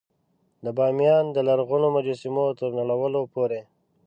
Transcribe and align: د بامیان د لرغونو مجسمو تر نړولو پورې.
د 0.63 0.65
بامیان 0.77 1.25
د 1.31 1.37
لرغونو 1.47 1.87
مجسمو 1.95 2.45
تر 2.59 2.69
نړولو 2.79 3.21
پورې. 3.33 3.61